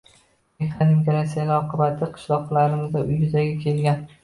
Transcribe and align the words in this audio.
mehnat 0.61 0.93
migratsiyasi 0.93 1.53
oqibatida 1.59 2.09
qishloqlarimizda 2.17 3.07
yuzaga 3.13 3.55
kelgan 3.69 4.05